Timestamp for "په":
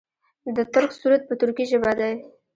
1.27-1.33